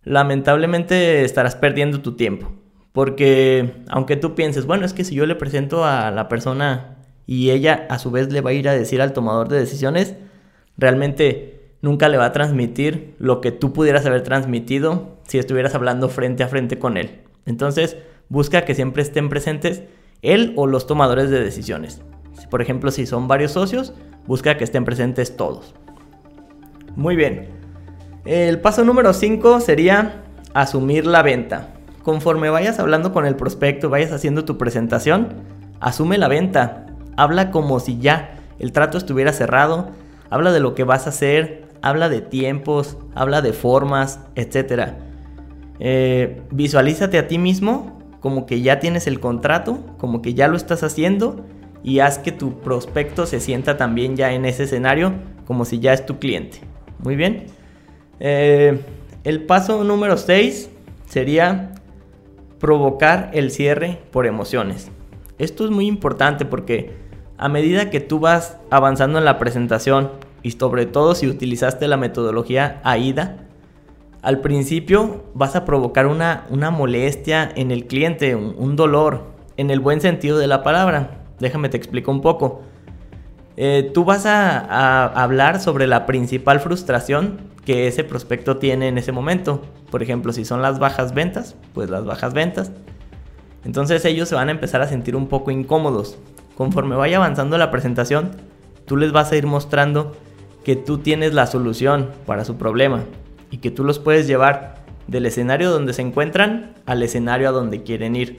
lamentablemente 0.03 1.23
estarás 1.23 1.55
perdiendo 1.55 2.01
tu 2.01 2.15
tiempo. 2.15 2.51
Porque 2.93 3.83
aunque 3.89 4.15
tú 4.15 4.35
pienses, 4.35 4.65
bueno, 4.65 4.85
es 4.85 4.93
que 4.93 5.03
si 5.03 5.15
yo 5.15 5.25
le 5.25 5.35
presento 5.35 5.83
a 5.83 6.11
la 6.11 6.29
persona 6.29 6.97
y 7.25 7.49
ella 7.49 7.87
a 7.89 7.99
su 7.99 8.11
vez 8.11 8.31
le 8.31 8.41
va 8.41 8.51
a 8.51 8.53
ir 8.53 8.69
a 8.69 8.73
decir 8.73 9.01
al 9.01 9.13
tomador 9.13 9.49
de 9.49 9.59
decisiones, 9.59 10.15
realmente 10.77 11.73
nunca 11.81 12.07
le 12.07 12.17
va 12.17 12.25
a 12.25 12.31
transmitir 12.31 13.15
lo 13.17 13.41
que 13.41 13.51
tú 13.51 13.73
pudieras 13.73 14.05
haber 14.05 14.21
transmitido 14.21 15.17
si 15.27 15.39
estuvieras 15.39 15.75
hablando 15.75 16.07
frente 16.07 16.43
a 16.43 16.47
frente 16.47 16.77
con 16.79 16.97
él. 16.97 17.21
Entonces, 17.45 17.97
busca 18.29 18.63
que 18.63 18.75
siempre 18.75 19.01
estén 19.01 19.27
presentes 19.27 19.83
él 20.21 20.53
o 20.55 20.67
los 20.67 20.87
tomadores 20.87 21.29
de 21.29 21.43
decisiones. 21.43 22.01
Por 22.49 22.61
ejemplo, 22.61 22.91
si 22.91 23.05
son 23.05 23.27
varios 23.27 23.51
socios, 23.51 23.93
busca 24.27 24.55
que 24.57 24.63
estén 24.63 24.85
presentes 24.85 25.35
todos. 25.35 25.73
Muy 26.95 27.15
bien. 27.15 27.49
El 28.23 28.61
paso 28.61 28.85
número 28.85 29.13
5 29.13 29.59
sería 29.59 30.23
asumir 30.53 31.05
la 31.07 31.23
venta. 31.23 31.73
Conforme 32.03 32.49
vayas 32.49 32.79
hablando 32.79 33.13
con 33.13 33.25
el 33.25 33.35
prospecto, 33.35 33.89
vayas 33.89 34.11
haciendo 34.11 34.45
tu 34.45 34.57
presentación, 34.57 35.29
asume 35.79 36.17
la 36.17 36.27
venta. 36.27 36.85
Habla 37.15 37.49
como 37.49 37.79
si 37.79 37.97
ya 37.97 38.35
el 38.59 38.71
trato 38.71 38.97
estuviera 38.97 39.31
cerrado, 39.33 39.89
habla 40.29 40.51
de 40.51 40.59
lo 40.59 40.75
que 40.75 40.83
vas 40.83 41.05
a 41.05 41.09
hacer, 41.09 41.65
habla 41.81 42.09
de 42.09 42.21
tiempos, 42.21 42.97
habla 43.15 43.41
de 43.41 43.53
formas, 43.53 44.19
etc. 44.35 44.93
Eh, 45.79 46.41
visualízate 46.51 47.17
a 47.17 47.27
ti 47.27 47.37
mismo 47.37 47.99
como 48.19 48.45
que 48.45 48.61
ya 48.61 48.79
tienes 48.79 49.07
el 49.07 49.19
contrato, 49.19 49.79
como 49.97 50.21
que 50.21 50.33
ya 50.33 50.47
lo 50.47 50.55
estás 50.55 50.83
haciendo 50.83 51.45
y 51.83 51.99
haz 51.99 52.19
que 52.19 52.31
tu 52.31 52.61
prospecto 52.61 53.25
se 53.25 53.39
sienta 53.39 53.75
también 53.75 54.15
ya 54.15 54.31
en 54.31 54.45
ese 54.45 54.63
escenario 54.63 55.13
como 55.45 55.65
si 55.65 55.79
ya 55.79 55.93
es 55.93 56.05
tu 56.05 56.19
cliente. 56.19 56.59
Muy 56.99 57.15
bien. 57.15 57.47
Eh, 58.19 58.79
el 59.25 59.43
paso 59.43 59.83
número 59.83 60.17
6 60.17 60.69
sería 61.05 61.72
provocar 62.63 63.29
el 63.33 63.51
cierre 63.51 63.99
por 64.09 64.25
emociones. 64.25 64.89
Esto 65.37 65.65
es 65.65 65.69
muy 65.69 65.85
importante 65.85 66.45
porque 66.45 66.93
a 67.37 67.49
medida 67.49 67.89
que 67.89 67.99
tú 67.99 68.21
vas 68.21 68.55
avanzando 68.69 69.19
en 69.19 69.25
la 69.25 69.37
presentación 69.37 70.11
y 70.43 70.51
sobre 70.51 70.85
todo 70.85 71.13
si 71.13 71.27
utilizaste 71.27 71.89
la 71.89 71.97
metodología 71.97 72.79
AIDA, 72.85 73.47
al 74.21 74.39
principio 74.39 75.25
vas 75.33 75.57
a 75.57 75.65
provocar 75.65 76.07
una, 76.07 76.45
una 76.51 76.71
molestia 76.71 77.51
en 77.53 77.69
el 77.69 77.85
cliente, 77.85 78.33
un, 78.33 78.77
dolor, 78.77 79.25
en 79.57 79.69
el 79.69 79.81
buen 79.81 79.99
sentido 79.99 80.37
de 80.37 80.47
la 80.47 80.63
palabra. 80.63 81.25
Déjame 81.41 81.67
te 81.67 81.75
explico 81.75 82.11
un 82.11 82.21
poco. 82.21 82.61
Eh, 83.57 83.91
tú 83.93 84.05
vas 84.05 84.25
a, 84.25 85.07
hablar 85.21 85.59
sobre 85.59 85.85
la 85.85 86.05
principal 86.05 86.61
frustración 86.61 87.41
que 87.65 87.87
ese 87.87 88.03
prospecto 88.03 88.57
tiene 88.57 88.87
en 88.87 88.97
ese 88.97 89.11
momento. 89.11 89.61
Por 89.89 90.03
ejemplo, 90.03 90.33
si 90.33 90.45
son 90.45 90.61
las 90.61 90.79
bajas 90.79 91.13
ventas, 91.13 91.55
pues 91.73 91.89
las 91.89 92.05
bajas 92.05 92.33
ventas. 92.33 92.71
Entonces 93.65 94.03
ellos 94.05 94.27
se 94.27 94.35
van 94.35 94.49
a 94.49 94.51
empezar 94.51 94.81
a 94.81 94.87
sentir 94.87 95.15
un 95.15 95.27
poco 95.27 95.51
incómodos. 95.51 96.17
Conforme 96.55 96.95
vaya 96.95 97.17
avanzando 97.17 97.57
la 97.57 97.71
presentación, 97.71 98.31
tú 98.85 98.97
les 98.97 99.11
vas 99.11 99.31
a 99.31 99.35
ir 99.35 99.47
mostrando 99.47 100.15
que 100.63 100.75
tú 100.75 100.97
tienes 100.97 101.33
la 101.33 101.47
solución 101.47 102.11
para 102.25 102.45
su 102.45 102.57
problema 102.57 103.03
y 103.51 103.57
que 103.57 103.71
tú 103.71 103.83
los 103.83 103.99
puedes 103.99 104.27
llevar 104.27 104.83
del 105.07 105.25
escenario 105.25 105.71
donde 105.71 105.93
se 105.93 106.01
encuentran 106.01 106.73
al 106.85 107.03
escenario 107.03 107.49
a 107.49 107.51
donde 107.51 107.83
quieren 107.83 108.15
ir. 108.15 108.37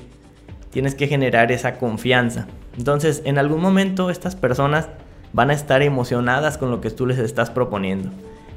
Tienes 0.71 0.95
que 0.95 1.07
generar 1.07 1.53
esa 1.53 1.79
confianza. 1.79 2.47
Entonces, 2.77 3.23
en 3.25 3.39
algún 3.39 3.61
momento 3.61 4.11
estas 4.11 4.37
personas 4.37 4.89
van 5.33 5.51
a 5.51 5.55
estar 5.55 5.83
emocionadas 5.83 6.59
con 6.59 6.71
lo 6.71 6.81
que 6.81 6.91
tú 6.91 7.07
les 7.07 7.19
estás 7.19 7.51
proponiendo. 7.51 8.11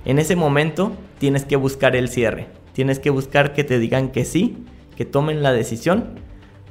En 0.07 0.19
ese 0.19 0.37
momento 0.37 0.93
tienes 1.19 1.43
que 1.43 1.57
buscar 1.57 1.93
el 1.97 2.07
cierre. 2.07 2.47
Tienes 2.71 2.97
que 2.97 3.09
buscar 3.09 3.51
que 3.51 3.65
te 3.65 3.77
digan 3.77 4.07
que 4.07 4.23
sí, 4.23 4.63
que 4.95 5.03
tomen 5.03 5.43
la 5.43 5.51
decisión. 5.51 6.21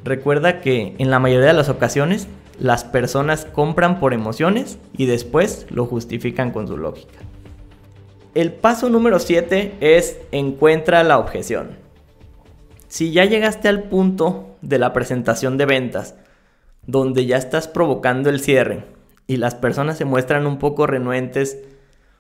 Recuerda 0.04 0.62
que 0.62 0.94
en 0.96 1.10
la 1.10 1.18
mayoría 1.18 1.48
de 1.48 1.52
las 1.52 1.68
ocasiones 1.68 2.28
las 2.58 2.84
personas 2.84 3.44
compran 3.44 4.00
por 4.00 4.14
emociones 4.14 4.78
y 4.96 5.04
después 5.04 5.66
lo 5.68 5.84
justifican 5.84 6.50
con 6.50 6.66
su 6.66 6.78
lógica. 6.78 7.18
El 8.34 8.54
paso 8.54 8.88
número 8.88 9.18
7 9.18 9.74
es 9.80 10.18
encuentra 10.32 11.04
la 11.04 11.18
objeción. 11.18 11.76
Si 12.88 13.12
ya 13.12 13.26
llegaste 13.26 13.68
al 13.68 13.82
punto 13.82 14.56
de 14.62 14.78
la 14.78 14.94
presentación 14.94 15.58
de 15.58 15.66
ventas, 15.66 16.14
donde 16.86 17.26
ya 17.26 17.36
estás 17.36 17.68
provocando 17.68 18.30
el 18.30 18.40
cierre 18.40 18.86
y 19.26 19.36
las 19.36 19.54
personas 19.54 19.98
se 19.98 20.06
muestran 20.06 20.46
un 20.46 20.58
poco 20.58 20.86
renuentes 20.86 21.58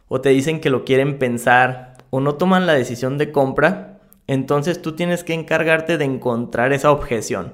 o 0.08 0.20
te 0.20 0.30
dicen 0.30 0.60
que 0.60 0.70
lo 0.70 0.84
quieren 0.84 1.18
pensar 1.18 1.94
o 2.10 2.20
no 2.20 2.36
toman 2.36 2.66
la 2.66 2.74
decisión 2.74 3.18
de 3.18 3.32
compra, 3.32 4.00
entonces 4.26 4.82
tú 4.82 4.92
tienes 4.92 5.24
que 5.24 5.34
encargarte 5.34 5.98
de 5.98 6.04
encontrar 6.04 6.72
esa 6.72 6.90
objeción. 6.90 7.52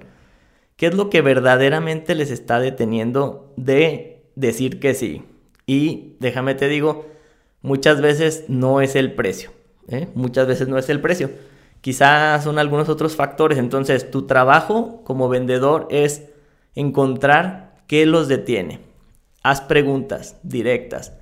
¿Qué 0.76 0.86
es 0.86 0.94
lo 0.94 1.10
que 1.10 1.20
verdaderamente 1.20 2.14
les 2.14 2.30
está 2.30 2.58
deteniendo 2.58 3.52
de 3.56 4.24
decir 4.34 4.80
que 4.80 4.94
sí? 4.94 5.22
Y 5.66 6.16
déjame 6.18 6.54
te 6.54 6.68
digo, 6.68 7.06
muchas 7.60 8.00
veces 8.00 8.44
no 8.48 8.80
es 8.80 8.96
el 8.96 9.12
precio. 9.12 9.50
¿eh? 9.88 10.08
Muchas 10.14 10.46
veces 10.46 10.68
no 10.68 10.78
es 10.78 10.88
el 10.88 11.00
precio. 11.00 11.30
Quizás 11.80 12.44
son 12.44 12.58
algunos 12.58 12.88
otros 12.88 13.16
factores. 13.16 13.58
Entonces, 13.58 14.10
tu 14.10 14.26
trabajo 14.26 15.02
como 15.04 15.28
vendedor 15.28 15.88
es 15.90 16.24
encontrar 16.74 17.74
qué 17.86 18.06
los 18.06 18.28
detiene. 18.28 18.80
Haz 19.42 19.60
preguntas 19.60 20.36
directas. 20.42 21.12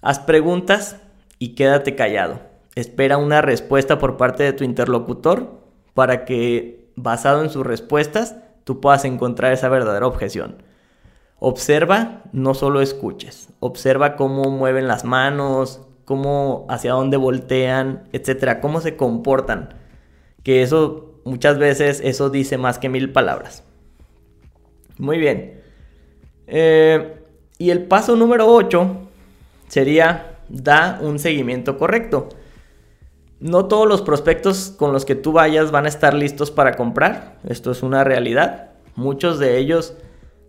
Haz 0.00 0.20
preguntas 0.20 0.96
y 1.38 1.54
quédate 1.54 1.96
callado. 1.96 2.40
Espera 2.74 3.16
una 3.16 3.42
respuesta 3.42 3.98
por 3.98 4.16
parte 4.16 4.44
de 4.44 4.52
tu 4.52 4.62
interlocutor 4.62 5.60
para 5.94 6.24
que, 6.24 6.90
basado 6.94 7.42
en 7.42 7.50
sus 7.50 7.66
respuestas, 7.66 8.36
tú 8.62 8.80
puedas 8.80 9.04
encontrar 9.04 9.52
esa 9.52 9.68
verdadera 9.68 10.06
objeción. 10.06 10.62
Observa, 11.40 12.22
no 12.32 12.54
solo 12.54 12.80
escuches. 12.80 13.48
Observa 13.58 14.14
cómo 14.14 14.50
mueven 14.50 14.86
las 14.86 15.04
manos, 15.04 15.80
cómo 16.04 16.66
hacia 16.68 16.92
dónde 16.92 17.16
voltean, 17.16 18.08
etcétera, 18.12 18.60
cómo 18.60 18.80
se 18.80 18.96
comportan. 18.96 19.74
Que 20.44 20.62
eso 20.62 21.20
muchas 21.24 21.58
veces 21.58 22.00
eso 22.04 22.30
dice 22.30 22.58
más 22.58 22.78
que 22.78 22.88
mil 22.88 23.12
palabras. 23.12 23.64
Muy 24.98 25.18
bien. 25.18 25.60
Eh, 26.46 27.24
y 27.58 27.70
el 27.70 27.84
paso 27.86 28.14
número 28.14 28.46
8 28.46 29.07
sería 29.68 30.38
da 30.48 30.98
un 31.00 31.18
seguimiento 31.18 31.78
correcto. 31.78 32.28
No 33.40 33.66
todos 33.66 33.86
los 33.86 34.02
prospectos 34.02 34.74
con 34.76 34.92
los 34.92 35.04
que 35.04 35.14
tú 35.14 35.32
vayas 35.32 35.70
van 35.70 35.84
a 35.84 35.88
estar 35.88 36.14
listos 36.14 36.50
para 36.50 36.72
comprar. 36.72 37.38
Esto 37.48 37.70
es 37.70 37.82
una 37.82 38.02
realidad. 38.02 38.70
Muchos 38.96 39.38
de 39.38 39.58
ellos 39.58 39.94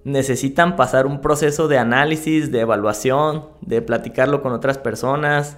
necesitan 0.04 0.76
pasar 0.76 1.06
un 1.06 1.22
proceso 1.22 1.68
de 1.68 1.78
análisis, 1.78 2.52
de 2.52 2.62
evaluación, 2.62 3.50
de 3.62 3.82
platicarlo 3.82 4.42
con 4.42 4.54
otras 4.54 4.80
personas, 4.80 5.58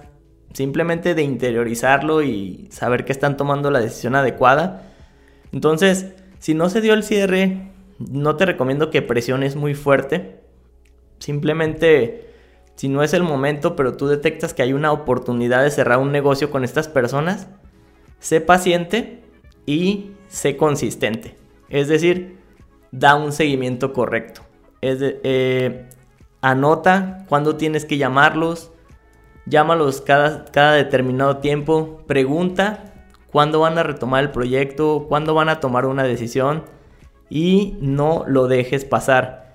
simplemente 0.52 1.14
de 1.14 1.22
interiorizarlo 1.22 2.22
y 2.22 2.68
saber 2.70 3.04
que 3.04 3.12
están 3.12 3.36
tomando 3.36 3.70
la 3.70 3.80
decisión 3.80 4.14
adecuada. 4.14 4.90
Entonces, 5.52 6.12
si 6.38 6.54
no 6.54 6.68
se 6.68 6.80
dio 6.80 6.92
el 6.92 7.02
cierre, 7.02 7.70
no 7.98 8.36
te 8.36 8.44
recomiendo 8.46 8.90
que 8.90 9.00
presiones 9.00 9.56
muy 9.56 9.74
fuerte. 9.74 10.40
Simplemente, 11.18 12.31
si 12.82 12.88
no 12.88 13.04
es 13.04 13.14
el 13.14 13.22
momento, 13.22 13.76
pero 13.76 13.96
tú 13.96 14.08
detectas 14.08 14.54
que 14.54 14.62
hay 14.62 14.72
una 14.72 14.90
oportunidad 14.90 15.62
de 15.62 15.70
cerrar 15.70 16.00
un 16.00 16.10
negocio 16.10 16.50
con 16.50 16.64
estas 16.64 16.88
personas, 16.88 17.46
sé 18.18 18.40
paciente 18.40 19.22
y 19.66 20.10
sé 20.26 20.56
consistente. 20.56 21.36
Es 21.68 21.86
decir, 21.86 22.40
da 22.90 23.14
un 23.14 23.30
seguimiento 23.30 23.92
correcto. 23.92 24.42
Es 24.80 24.98
eh, 25.00 25.90
anota 26.40 27.24
cuándo 27.28 27.54
tienes 27.54 27.84
que 27.84 27.98
llamarlos, 27.98 28.72
llámalos 29.46 30.00
cada 30.00 30.72
determinado 30.72 31.36
tiempo, 31.36 32.02
pregunta 32.08 32.94
cuándo 33.30 33.60
van 33.60 33.78
a 33.78 33.84
retomar 33.84 34.24
el 34.24 34.32
proyecto, 34.32 35.06
cuándo 35.08 35.34
van 35.34 35.50
a 35.50 35.60
tomar 35.60 35.86
una 35.86 36.02
decisión 36.02 36.64
y 37.30 37.76
no 37.80 38.24
lo 38.26 38.48
dejes 38.48 38.84
pasar. 38.84 39.54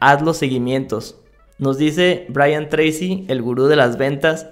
Haz 0.00 0.22
los 0.22 0.38
seguimientos. 0.38 1.20
Nos 1.58 1.78
dice 1.78 2.26
Brian 2.28 2.68
Tracy, 2.68 3.24
el 3.28 3.42
gurú 3.42 3.66
de 3.66 3.76
las 3.76 3.96
ventas, 3.96 4.48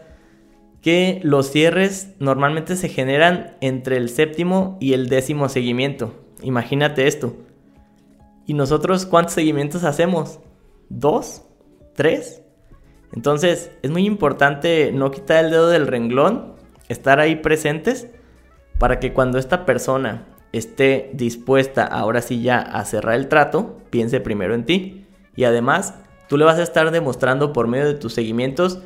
que 0.80 1.21
los 1.23 1.50
cierres 1.50 2.14
normalmente 2.18 2.76
se 2.76 2.88
generan 2.88 3.56
entre 3.61 3.97
el 3.97 4.09
séptimo 4.09 4.76
y 4.80 4.94
el 4.94 5.09
décimo 5.09 5.49
seguimiento. 5.49 6.14
Imagínate 6.42 7.06
esto. 7.06 7.36
¿Y 8.47 8.54
nosotros 8.54 9.06
cuántos 9.06 9.34
seguimientos 9.34 9.84
hacemos? 9.84 10.41
¿Dos? 10.88 11.43
¿Tres? 11.95 12.43
Entonces 13.12 13.71
es 13.82 13.91
muy 13.91 14.06
importante 14.06 14.91
no 14.93 15.10
quitar 15.10 15.45
el 15.45 15.50
dedo 15.50 15.69
del 15.69 15.86
renglón, 15.86 16.54
estar 16.88 17.21
ahí 17.21 17.36
presentes 17.36 18.08
para 18.78 18.99
que 18.99 19.12
cuando 19.12 19.38
esta 19.38 19.65
persona 19.65 20.26
esté 20.52 21.10
dispuesta 21.15 21.84
ahora 21.84 22.23
sí 22.23 22.43
ya 22.43 22.58
a 22.58 22.84
cerrar 22.84 23.15
el 23.15 23.28
trato, 23.28 23.78
piense 23.91 24.21
primero 24.21 24.54
en 24.54 24.65
ti. 24.65 25.06
Y 25.36 25.45
además, 25.45 25.95
tú 26.32 26.38
le 26.38 26.47
vas 26.47 26.58
a 26.58 26.62
estar 26.62 26.90
demostrando 26.92 27.52
por 27.52 27.68
medio 27.68 27.84
de 27.84 27.92
tus 27.92 28.14
seguimientos 28.14 28.78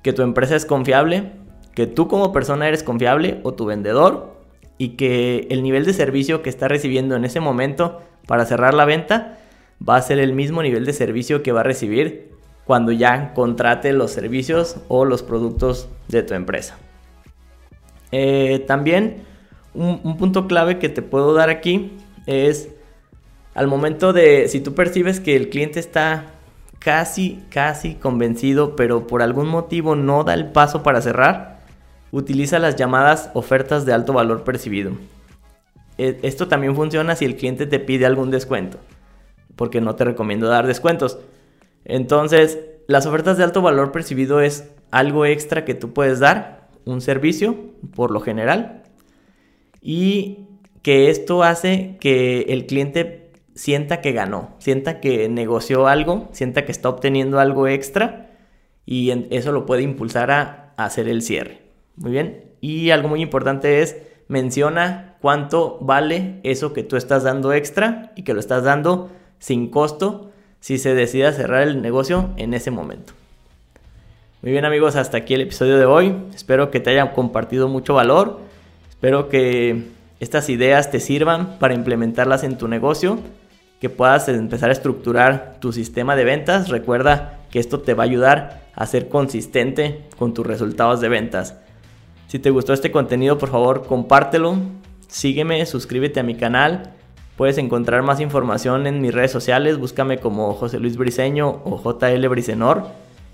que 0.00 0.14
tu 0.14 0.22
empresa 0.22 0.56
es 0.56 0.64
confiable, 0.64 1.32
que 1.74 1.86
tú 1.86 2.08
como 2.08 2.32
persona 2.32 2.66
eres 2.66 2.82
confiable 2.82 3.40
o 3.42 3.52
tu 3.52 3.66
vendedor 3.66 4.38
y 4.78 4.96
que 4.96 5.46
el 5.50 5.62
nivel 5.62 5.84
de 5.84 5.92
servicio 5.92 6.40
que 6.40 6.48
está 6.48 6.66
recibiendo 6.66 7.14
en 7.14 7.26
ese 7.26 7.40
momento 7.40 8.00
para 8.26 8.46
cerrar 8.46 8.72
la 8.72 8.86
venta 8.86 9.38
va 9.86 9.96
a 9.96 10.00
ser 10.00 10.18
el 10.18 10.32
mismo 10.32 10.62
nivel 10.62 10.86
de 10.86 10.94
servicio 10.94 11.42
que 11.42 11.52
va 11.52 11.60
a 11.60 11.64
recibir 11.64 12.30
cuando 12.64 12.90
ya 12.90 13.34
contrate 13.34 13.92
los 13.92 14.10
servicios 14.10 14.78
o 14.88 15.04
los 15.04 15.22
productos 15.22 15.90
de 16.08 16.22
tu 16.22 16.32
empresa. 16.32 16.78
Eh, 18.12 18.64
también 18.66 19.24
un, 19.74 20.00
un 20.04 20.16
punto 20.16 20.46
clave 20.46 20.78
que 20.78 20.88
te 20.88 21.02
puedo 21.02 21.34
dar 21.34 21.50
aquí 21.50 21.98
es 22.24 22.70
al 23.52 23.66
momento 23.66 24.14
de 24.14 24.48
si 24.48 24.60
tú 24.60 24.74
percibes 24.74 25.20
que 25.20 25.36
el 25.36 25.50
cliente 25.50 25.80
está 25.80 26.30
casi, 26.84 27.42
casi 27.48 27.94
convencido, 27.94 28.76
pero 28.76 29.06
por 29.06 29.22
algún 29.22 29.48
motivo 29.48 29.96
no 29.96 30.22
da 30.22 30.34
el 30.34 30.52
paso 30.52 30.82
para 30.82 31.00
cerrar, 31.00 31.60
utiliza 32.10 32.58
las 32.58 32.76
llamadas 32.76 33.30
ofertas 33.32 33.86
de 33.86 33.94
alto 33.94 34.12
valor 34.12 34.44
percibido. 34.44 34.92
E, 35.96 36.20
esto 36.22 36.46
también 36.46 36.76
funciona 36.76 37.16
si 37.16 37.24
el 37.24 37.36
cliente 37.36 37.66
te 37.66 37.80
pide 37.80 38.04
algún 38.04 38.30
descuento, 38.30 38.78
porque 39.56 39.80
no 39.80 39.96
te 39.96 40.04
recomiendo 40.04 40.46
dar 40.46 40.66
descuentos. 40.66 41.18
Entonces, 41.86 42.58
las 42.86 43.06
ofertas 43.06 43.38
de 43.38 43.44
alto 43.44 43.62
valor 43.62 43.90
percibido 43.90 44.42
es 44.42 44.70
algo 44.90 45.24
extra 45.24 45.64
que 45.64 45.74
tú 45.74 45.94
puedes 45.94 46.20
dar, 46.20 46.68
un 46.84 47.00
servicio, 47.00 47.56
por 47.96 48.10
lo 48.10 48.20
general, 48.20 48.82
y 49.80 50.40
que 50.82 51.08
esto 51.08 51.42
hace 51.42 51.96
que 51.98 52.42
el 52.50 52.66
cliente 52.66 53.23
sienta 53.54 54.00
que 54.00 54.12
ganó, 54.12 54.54
sienta 54.58 55.00
que 55.00 55.28
negoció 55.28 55.86
algo, 55.86 56.28
sienta 56.32 56.64
que 56.64 56.72
está 56.72 56.88
obteniendo 56.88 57.38
algo 57.38 57.68
extra 57.68 58.30
y 58.86 59.10
eso 59.34 59.52
lo 59.52 59.66
puede 59.66 59.82
impulsar 59.82 60.30
a 60.30 60.74
hacer 60.76 61.08
el 61.08 61.22
cierre. 61.22 61.62
Muy 61.96 62.12
bien. 62.12 62.52
Y 62.60 62.90
algo 62.90 63.08
muy 63.08 63.22
importante 63.22 63.82
es 63.82 63.96
menciona 64.28 65.16
cuánto 65.20 65.78
vale 65.80 66.40
eso 66.42 66.72
que 66.72 66.82
tú 66.82 66.96
estás 66.96 67.22
dando 67.22 67.52
extra 67.52 68.12
y 68.16 68.22
que 68.22 68.34
lo 68.34 68.40
estás 68.40 68.64
dando 68.64 69.10
sin 69.38 69.70
costo 69.70 70.32
si 70.60 70.78
se 70.78 70.94
decide 70.94 71.30
cerrar 71.32 71.62
el 71.62 71.82
negocio 71.82 72.30
en 72.36 72.54
ese 72.54 72.70
momento. 72.70 73.12
Muy 74.42 74.52
bien 74.52 74.64
amigos, 74.64 74.96
hasta 74.96 75.18
aquí 75.18 75.34
el 75.34 75.42
episodio 75.42 75.78
de 75.78 75.84
hoy. 75.84 76.14
Espero 76.34 76.70
que 76.70 76.80
te 76.80 76.90
haya 76.90 77.12
compartido 77.12 77.68
mucho 77.68 77.94
valor. 77.94 78.40
Espero 78.88 79.28
que 79.28 79.84
estas 80.20 80.48
ideas 80.48 80.90
te 80.90 81.00
sirvan 81.00 81.58
para 81.58 81.74
implementarlas 81.74 82.44
en 82.44 82.56
tu 82.56 82.68
negocio, 82.68 83.18
que 83.80 83.90
puedas 83.90 84.28
empezar 84.28 84.70
a 84.70 84.72
estructurar 84.72 85.56
tu 85.60 85.72
sistema 85.72 86.16
de 86.16 86.24
ventas. 86.24 86.68
Recuerda 86.68 87.40
que 87.50 87.58
esto 87.58 87.80
te 87.80 87.94
va 87.94 88.04
a 88.04 88.06
ayudar 88.06 88.64
a 88.74 88.86
ser 88.86 89.08
consistente 89.08 90.04
con 90.18 90.34
tus 90.34 90.46
resultados 90.46 91.00
de 91.00 91.08
ventas. 91.08 91.56
Si 92.26 92.38
te 92.38 92.50
gustó 92.50 92.72
este 92.72 92.90
contenido, 92.90 93.38
por 93.38 93.50
favor, 93.50 93.86
compártelo, 93.86 94.56
sígueme, 95.08 95.64
suscríbete 95.66 96.20
a 96.20 96.24
mi 96.24 96.34
canal. 96.34 96.94
Puedes 97.36 97.58
encontrar 97.58 98.02
más 98.02 98.20
información 98.20 98.86
en 98.86 99.00
mis 99.00 99.12
redes 99.12 99.32
sociales, 99.32 99.78
búscame 99.78 100.18
como 100.18 100.54
José 100.54 100.78
Luis 100.78 100.96
Briseño 100.96 101.62
o 101.64 101.82
JL 101.82 102.28
Bricenor, 102.28 102.86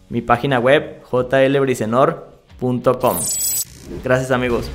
mi 0.09 0.22
página 0.22 0.59
web 0.59 1.03
jlbricenor.com. 1.11 3.16
Gracias 4.03 4.31
amigos. 4.31 4.70